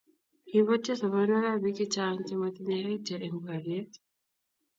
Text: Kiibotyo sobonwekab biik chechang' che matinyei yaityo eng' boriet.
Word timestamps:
Kiibotyo 0.47 0.93
sobonwekab 0.95 1.57
biik 1.63 1.77
chechang' 1.79 2.23
che 2.27 2.33
matinyei 2.41 2.81
yaityo 2.85 3.15
eng' 3.25 3.41
boriet. 3.43 3.91